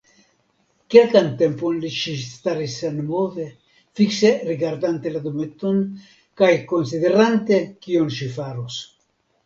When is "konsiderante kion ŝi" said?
6.75-8.37